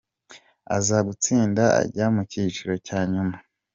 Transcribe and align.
Aza 0.75 0.97
gutsinda 1.07 1.63
ajya 1.81 2.05
mu 2.13 2.21
cyiciro 2.31 2.73
cya 2.87 2.99
nyuma. 3.11 3.35